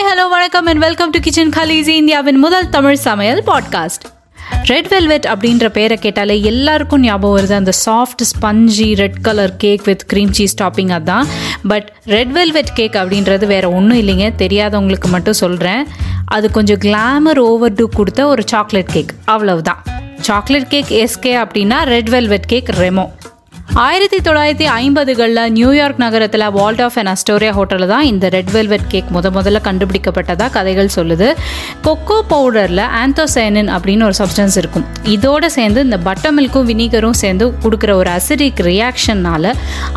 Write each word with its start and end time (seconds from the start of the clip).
Hi 0.00 0.02
hello 0.02 0.28
வணக்கம் 0.30 0.66
and 0.66 0.78
welcome 0.78 1.10
to 1.10 1.18
Kitchen 1.18 1.48
Khaleesi 1.48 1.86
இந்தியாவின் 1.86 2.36
முதல் 2.36 2.68
தமிழ் 2.68 2.94
சமையல் 2.94 3.42
பாட்காஸ்ட் 3.46 4.04
ரெட் 4.64 4.88
வெல்வெட் 4.88 5.24
அப்படின்ற 5.24 5.68
பேரை 5.68 5.96
கேட்டாலே 5.96 6.42
எல்லாருக்கும் 6.42 7.00
ஞாபகம் 7.00 7.44
வருது. 7.44 7.52
அந்த 7.52 7.72
soft 7.86 8.24
spongy 8.30 8.96
red 8.96 9.20
colour 9.22 9.56
cake 9.56 9.84
with 9.84 10.00
cream 10.12 10.30
cheese 10.30 10.62
topping 10.62 10.90
அதான். 10.90 11.26
பட் 11.68 11.92
ரெட் 12.06 12.32
வெல்வெட் 12.32 12.74
கேக் 12.74 12.92
அப்படின்றது 12.92 13.46
வேற 13.46 13.70
ஒன்றும் 13.70 13.98
இல்லைங்க. 13.98 14.32
தெரியாதவங்களுக்கு 14.38 15.06
மட்டும் 15.06 15.32
சொல்கிறேன் 15.32 15.86
அது 16.24 16.50
கொஞ்சம் 16.50 16.78
கிளாமர் 16.78 17.38
ஓவர் 17.38 17.72
டூ 17.72 17.88
கொடுத்த 17.88 18.26
ஒரு 18.26 18.42
சாக்லேட் 18.46 18.92
கேக் 18.92 19.10
அவ்வளவுதான். 19.24 19.82
சாக்லேட் 20.20 20.68
கேக் 20.68 20.86
எஸ்கே 20.88 21.44
அப்படின்னா 21.44 21.82
ரெட் 21.82 22.08
வெல்வெட் 22.08 22.46
கேக் 22.46 22.68
ரெமோ 22.78 23.10
ஆயிரத்தி 23.78 24.18
தொள்ளாயிரத்தி 24.26 24.66
ஐம்பதுகளில் 24.78 25.50
நியூயார்க் 25.56 26.00
நகரத்தில் 26.02 26.44
வால்ட் 26.56 26.80
ஆஃப் 26.84 26.96
அண்ட் 27.00 27.10
அஸ்டோரியா 27.12 27.50
ஹோட்டலில் 27.56 27.90
தான் 27.92 28.06
இந்த 28.12 28.28
ரெட் 28.34 28.50
வெல்வெட் 28.54 28.86
கேக் 28.92 29.10
முத 29.16 29.30
முதல்ல 29.36 29.58
கண்டுபிடிக்கப்பட்டதாக 29.66 30.50
கதைகள் 30.56 30.90
சொல்லுது. 30.96 31.28
கொக்கோ 31.86 32.16
பவுடரில் 32.32 32.82
ஆந்தோசைனின் 33.02 33.70
அப்படின்னு 33.74 34.06
ஒரு 34.08 34.16
சப்ஸ்டன்ஸ் 34.20 34.56
இருக்கும். 34.60 34.86
இதோடு 35.14 35.50
சேர்ந்து 35.56 35.84
இந்த 35.86 35.98
பட்டர் 36.08 36.34
மில்க்கும் 36.38 36.66
வினிகரும் 36.70 37.16
சேர்ந்து 37.20 37.46
கொடுக்குற 37.64 37.94
ஒரு 38.00 38.10
அசிடிக் 38.16 38.62
ரியாக்ஷன்னால் 38.70 39.50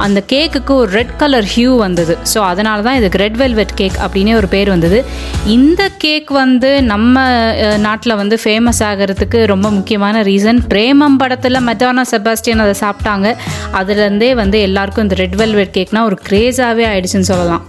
அந்த 0.06 0.22
கேக்குக்கு 0.34 0.76
ஒரு 0.84 0.92
ரெட் 0.98 1.16
கலர் 1.24 1.50
ஹியூ 1.56 1.74
வந்தது. 1.86 2.16
ஸோ 2.34 2.42
அதனால 2.52 2.78
தான் 2.90 3.00
இதுக்கு 3.02 3.24
ரெட் 3.26 3.40
வெல்வெட் 3.44 3.76
கேக் 3.82 3.98
அப்படின்னே 4.06 4.36
ஒரு 4.42 4.50
பேர் 4.54 4.74
வந்தது. 4.76 5.02
இந்த 5.58 5.90
கேக் 6.06 6.32
வந்து 6.42 6.72
நம்ம 6.94 7.26
நாட்டில் 7.88 8.20
வந்து 8.22 8.36
ஃபேமஸ் 8.46 8.84
ஆகிறதுக்கு 8.92 9.42
ரொம்ப 9.56 9.68
முக்கியமான 9.80 10.24
ரீசன் 10.32 10.64
பிரேமம் 10.74 11.20
படத்தில் 11.24 11.64
மெட்டானா 11.72 12.06
செபாஸ்டியன் 12.14 12.66
அதை 12.68 12.78
சாப்பிட்டாங்க. 12.86 13.28
அதுலேருந்தே 13.82 14.32
வந்து 14.44 14.60
எல்லாருக்கும் 14.70 15.08
இந்த 15.08 15.18
ரெட் 15.24 15.38
வெல்வெட் 15.44 15.76
கேக்னா 15.78 16.04
ஒரு 16.10 16.18
க்ரேஸாகவே 16.30 16.88
ஆயிடுச்சுன்னு 16.94 17.32
சொல்லலாம். 17.34 17.64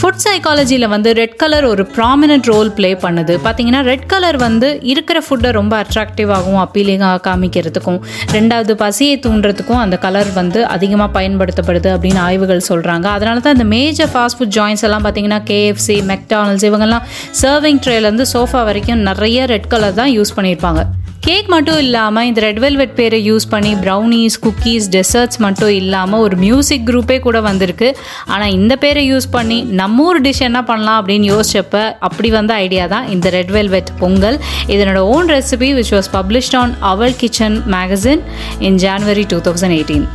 ஃபுட் 0.00 0.20
சைக்காலஜியில் 0.24 0.86
வந்து 0.92 1.10
ரெட் 1.18 1.36
கலர் 1.40 1.64
ஒரு 1.70 1.84
ப்ராமினன்ட் 1.94 2.48
ரோல் 2.50 2.68
ப்ளே 2.76 2.90
பண்ணுது. 3.04 3.34
பார்த்தீங்கன்னா 3.44 3.80
ரெட் 3.88 4.04
கலர் 4.12 4.36
வந்து 4.44 4.68
இருக்கிற 4.92 5.18
ஃபுட்டை 5.26 5.50
ரொம்ப 5.56 5.74
அட்ராக்டிவாகவும் 5.84 6.60
அப்பீலிங்காக 6.64 7.22
காமிக்கிறதுக்கும் 7.26 7.98
ரெண்டாவது 8.36 8.74
பசியை 8.82 9.16
தூண்டுறதுக்கும் 9.24 9.80
அந்த 9.84 9.96
கலர் 10.04 10.30
வந்து 10.38 10.60
அதிகமாக 10.74 11.10
பயன்படுத்தப்படுது 11.16 11.90
அப்படின்னு 11.94 12.20
ஆய்வுகள் 12.26 12.62
சொல்கிறாங்க 12.70 13.08
அதனால 13.16 13.42
தான் 13.46 13.56
இந்த 13.58 13.68
மேஜர் 13.74 14.12
ஃபாஸ்ட் 14.14 14.38
ஃபுட் 14.40 14.54
ஜாயின்ஸ் 14.58 14.86
எல்லாம் 14.88 15.06
பார்த்தீங்கன்னா 15.06 15.40
கேஎஃப்சி 15.50 15.98
மெக்டானல்ஸ் 16.12 16.66
இவங்கெல்லாம் 16.70 17.06
சர்விங் 17.42 17.82
ட்ரேலேருந்து 17.86 18.28
சோஃபா 18.34 18.62
வரைக்கும் 18.70 19.04
நிறைய 19.10 19.46
ரெட் 19.54 19.70
கலர் 19.74 19.98
தான் 20.00 20.14
யூஸ் 20.18 20.36
பண்ணியிருப்பாங்க. 20.38 20.84
கேக் 21.28 21.48
மட்டும் 21.52 21.80
இல்லாமல் 21.84 22.26
இந்த 22.28 22.40
ரெட் 22.44 22.60
வெல்வெட் 22.64 22.94
பேரை 22.98 23.18
யூஸ் 23.28 23.46
பண்ணி 23.52 23.70
ப்ரௌனிஸ் 23.82 24.36
குக்கீஸ் 24.44 24.86
டெசர்ட்ஸ் 24.94 25.38
மட்டும் 25.44 25.72
இல்லாமல் 25.78 26.22
ஒரு 26.26 26.36
மியூசிக் 26.44 26.86
குரூப்பே 26.90 27.16
கூட 27.26 27.38
வந்திருக்கு. 27.46 27.88
ஆனால் 28.32 28.52
இந்த 28.58 28.74
பேரை 28.84 29.02
யூஸ் 29.10 29.26
பண்ணி 29.34 29.58
நம்ம 29.80 30.06
ஒரு 30.10 30.20
டிஷ் 30.26 30.42
என்ன 30.48 30.60
பண்ணலாம் 30.70 30.98
அப்படின்னு 31.00 31.28
யோசிச்சப்ப 31.32 31.82
அப்படி 32.08 32.28
வந்த 32.36 32.54
ஐடியா 32.66 32.84
தான் 32.94 33.08
இந்த 33.14 33.32
ரெட் 33.36 33.52
வெல்வெட் 33.56 33.90
பொங்கல். 34.02 34.38
இதனோட 34.74 35.02
own 35.16 35.28
recipe 35.34 35.68
which 35.78 35.92
was 35.96 36.10
published 36.16 36.56
on 36.60 36.72
Aval 36.92 37.18
Kitchen 37.22 37.58
magazine 37.74 38.22
in 38.68 38.78
January 38.84 39.26
two 39.34 39.40
thousand 39.48 39.76
eighteen 39.78 40.06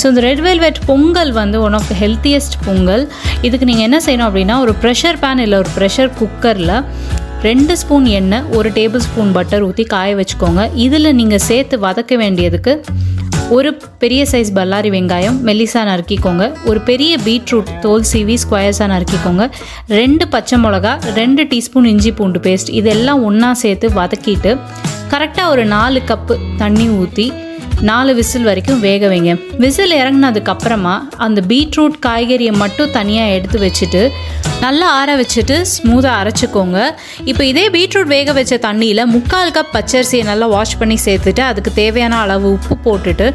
so 0.00 0.04
இந்த 0.12 0.22
ரெட் 0.28 0.42
வெல்வெட் 0.48 0.80
பொங்கல் 0.88 1.30
வந்து 1.40 1.60
one 1.66 1.76
of 1.78 1.86
the 1.92 1.94
healthiest 2.00 2.56
pongal. 2.66 3.04
இதுக்கு 3.46 3.68
நீங்கள் 3.70 3.86
என்ன 3.88 4.00
செய்யணும் 4.06 4.28
அப்படின்னா 4.30 4.56
ஒரு 4.64 4.74
ப்ரெஷர் 4.82 5.20
பேன் 5.22 5.44
இல்லை 5.44 5.58
ஒரு 5.64 5.70
ப்ரெஷர் 5.78 6.10
குக்கரில் 6.18 6.74
ரெண்டு 7.46 7.72
ஸ்பூன் 7.80 8.06
எண்ணெய் 8.18 8.46
ஒரு 8.56 8.68
டேபிள் 8.76 9.02
ஸ்பூன் 9.06 9.32
பட்டர் 9.36 9.64
ஊற்றி 9.66 9.84
காய 9.94 10.10
வச்சுக்கோங்க. 10.18 10.62
இதில் 10.84 11.16
நீங்கள் 11.18 11.42
சேர்த்து 11.46 11.76
வதக்க 11.84 12.14
வேண்டியதுக்கு 12.22 12.72
ஒரு 13.56 13.70
பெரிய 14.02 14.20
சைஸ் 14.30 14.50
பல்லாரி 14.58 14.90
வெங்காயம் 14.94 15.36
மெல்லிசாக 15.48 15.84
நறுக்கிக்கோங்க. 15.90 16.44
ஒரு 16.70 16.80
பெரிய 16.88 17.12
பீட்ரூட் 17.26 17.70
தோல் 17.84 18.06
சீவி 18.12 18.36
ஸ்கொயர்ஸாக 18.44 18.88
நறுக்கிக்கோங்க. 18.94 19.44
ரெண்டு 20.00 20.26
பச்சை 20.34 20.58
மிளகா 20.64 20.92
ரெண்டு 21.20 21.44
டீஸ்பூன் 21.52 21.88
இஞ்சி 21.92 22.12
பூண்டு 22.20 22.40
பேஸ்ட் 22.46 22.72
இதெல்லாம் 22.80 23.22
ஒன்றா 23.28 23.50
சேர்த்து 23.64 23.90
வதக்கிட்டு 24.00 24.52
கரெக்டாக 25.12 25.52
ஒரு 25.54 25.66
நாலு 25.76 26.00
கப்பு 26.12 26.36
தண்ணி 26.62 26.88
ஊற்றி 27.00 27.26
நாலு 27.90 28.12
விசில் 28.18 28.48
வரைக்கும் 28.50 28.82
வேக 28.86 29.08
வைங்க. 29.12 29.32
விசில் 29.64 29.94
இறங்கினதுக்கப்புறமா 30.00 30.94
அந்த 31.26 31.40
பீட்ரூட் 31.52 31.98
காய்கறியை 32.06 32.54
மட்டும் 32.62 32.94
தனியாக 32.98 33.34
எடுத்து 33.38 33.58
வச்சுட்டு 33.66 34.02
நல்லா 34.66 34.86
ஆற 34.98 35.10
வச்சுட்டு 35.20 35.56
ஸ்மூத்தாக 35.72 36.20
அரைச்சிக்கோங்க. 36.20 36.78
இப்போ 37.30 37.42
இதே 37.50 37.64
பீட்ரூட் 37.76 38.10
வேக 38.14 38.32
வச்ச 38.38 38.54
தண்ணியில் 38.66 39.02
முக்கால் 39.14 39.52
கப் 39.56 39.72
பச்சரிசியை 39.76 40.24
நல்லா 40.30 40.46
வாஷ் 40.54 40.76
பண்ணி 40.80 40.96
சேர்த்துட்டு 41.06 41.42
அதுக்கு 41.50 41.70
தேவையான 41.80 42.14
அளவு 42.24 42.48
உப்பு 42.56 42.76
போட்டுட்டு 42.86 43.26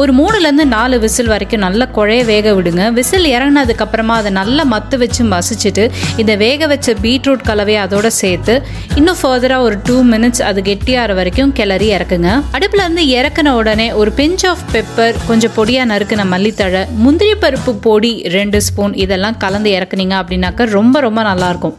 ஒரு 0.00 0.12
மூணுலேருந்து 0.20 0.66
நாலு 0.76 0.96
விசில் 1.04 1.30
வரைக்கும் 1.32 1.64
நல்லா 1.66 1.86
குழைய 1.96 2.22
வேக 2.30 2.52
விடுங்க. 2.56 2.84
விசில் 2.98 3.28
இறங்கினதுக்கப்புறமா 3.34 4.14
அதை 4.20 4.30
நல்லா 4.40 4.64
மத்து 4.74 4.96
வச்சு 5.02 5.22
மசிச்சுட்டு 5.34 5.84
இந்த 6.22 6.34
வேக 6.44 6.66
வச்ச 6.72 6.94
பீட்ரூட் 7.04 7.44
கலவையை 7.50 7.80
அதோட 7.86 8.06
சேர்த்து 8.20 8.54
இன்னும் 9.00 9.18
ஃபர்தராக 9.22 9.66
ஒரு 9.68 9.78
டூ 9.88 9.96
மினிட்ஸ் 10.12 10.42
அது 10.50 10.60
கெட்டியாகிற 10.70 11.14
வரைக்கும் 11.20 11.52
கிளறி 11.58 11.88
இறக்குங்க. 11.96 12.30
அடுப்பில் 12.58 12.84
இருந்து 12.84 13.04
இறக்குன 13.18 13.54
உடனே 13.60 13.88
ஒரு 14.00 14.12
பிஞ்ச் 14.20 14.44
ஆஃப் 14.52 14.64
பெப்பர் 14.74 15.20
கொஞ்சம் 15.28 15.54
பொடியாக 15.58 15.90
நறுக்கின 15.92 16.26
மல்லித்தழை 16.34 16.82
முந்திரி 17.04 17.34
பருப்பு 17.44 17.74
பொடி 17.86 18.12
ரெண்டு 18.36 18.60
ஸ்பூன் 18.68 18.96
இதெல்லாம் 19.04 19.38
கலந்து 19.44 19.72
இறக்குனீங்க 19.78 20.16
அப்படின்னாக்க 20.22 20.68
ரொம்ப 20.80 21.00
ரொம்ப 21.08 21.22
நல்லாயிருக்கும் 21.30 21.78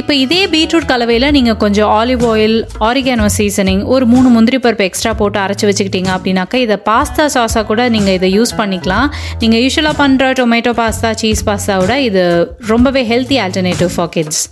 இப்போ 0.00 0.12
இதே 0.22 0.40
பீட்ரூட் 0.52 0.88
கலவையில் 0.90 1.26
நீங்கள் 1.36 1.58
கொஞ்சம் 1.62 1.90
ஆலிவ் 1.98 2.24
ஆயில் 2.30 2.56
ஆரிகானோ 2.88 3.26
சீசனிங் 3.36 3.80
ஒரு 3.94 4.04
மூணு 4.12 4.28
முந்திரி 4.34 4.58
பருப்பு 4.64 4.84
எக்ஸ்ட்ரா 4.88 5.12
போட்டு 5.20 5.38
அரைச்சி 5.44 5.66
வச்சுக்கிட்டீங்க 5.68 6.10
அப்படின்னாக்கா 6.16 6.58
இதை 6.64 6.76
பாஸ்தா 6.88 7.24
சாஸாக 7.34 7.64
கூட 7.70 7.82
நீங்கள் 7.94 8.16
இதை 8.18 8.28
யூஸ் 8.36 8.52
பண்ணிக்கலாம். 8.60 9.08
நீங்கள் 9.42 9.62
யூஸ்வலாக 9.64 9.96
பண்ணுற 10.02 10.30
டொமேட்டோ 10.40 10.72
பாஸ்தா 10.80 11.10
சீஸ் 11.22 11.42
பாஸ்தாவோட 11.48 11.94
இது 12.08 12.24
ரொம்பவே 12.72 13.02
healthy 13.12 13.38
alternative 13.44 13.92
for 13.96 14.12
kids 14.16 14.42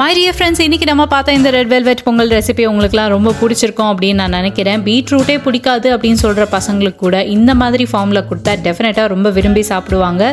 my 0.00 0.08
dear 0.16 0.36
friends 0.38 0.62
இன்றைக்கி 0.66 0.86
நம்ம 0.92 1.04
பார்த்த 1.12 1.36
இந்த 1.38 1.50
ரெட் 1.56 1.70
வெல்வெட் 1.74 2.02
பொங்கல் 2.06 2.32
ரெசிபி 2.36 2.64
உங்களுக்குலாம் 2.70 3.12
ரொம்ப 3.16 3.30
பிடிச்சிருக்கும் 3.40 3.90
அப்படின்னு 3.92 4.20
நான் 4.22 4.36
நினைக்கிறேன். 4.38 4.82
பீட்ரூட்டே 4.88 5.36
பிடிக்காது 5.46 5.88
அப்படின்னு 5.96 6.22
சொல்கிற 6.24 6.46
பசங்களுக்கு 6.56 7.00
கூட 7.04 7.18
இந்த 7.36 7.54
மாதிரி 7.62 7.86
ஃபார்மில் 7.92 8.26
கொடுத்தா 8.30 8.54
டெஃபினட்டாக 8.66 9.12
ரொம்ப 9.14 9.30
விரும்பி 9.38 9.64
சாப்பிடுவாங்க. 9.72 10.24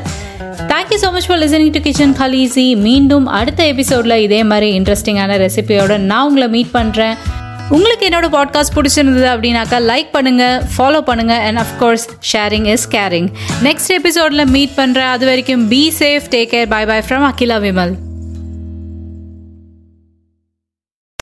Thank you 0.72 0.98
so 1.04 1.10
much 1.12 1.28
for 1.28 1.40
listening 1.40 1.72
to 1.72 1.80
Kitchen 1.80 2.16
Khaleesi 2.20 2.66
மீண்டும் 2.80 3.26
அடுத்த 3.34 3.64
எபிசோடில் 3.66 4.18
இதே 4.18 4.42
மாதிரி 4.44 4.70
இன்ட்ரெஸ்டிங்கான 4.80 5.38
ரெசிபியோட 5.38 5.98
நான் 6.04 6.26
உங்களை 6.26 6.48
மீட் 6.48 6.72
பண்ணுறேன் 6.74 7.16
உங்களுக்கு 7.70 8.08
என்னோட 8.10 8.28
பாட்காஸ்ட் 8.30 8.76
பிடிச்சிருந்தது 8.76 9.28
அப்படின்னாக்கா 9.34 9.78
லைக் 9.86 10.10
பண்ணுங்க 10.12 10.46
ஃபாலோ 10.74 11.02
பண்ணுங்க 11.02 11.36
and 11.40 11.62
of course 11.64 12.06
sharing 12.34 12.68
is 12.68 12.88
caring 12.92 13.30
next 13.64 13.94
எபிசோடில் 13.94 14.50
மீட் 14.50 14.76
பண்ணுறேன் 14.78 15.12
அது 15.12 15.26
வரைக்கும் 15.26 15.68
be 15.68 15.84
safe 16.00 16.32
take 16.32 16.52
care 16.52 16.68
bye 16.68 16.84
bye 16.86 17.00
from 17.08 17.28
Akila 17.32 17.60
Vimal 17.60 17.94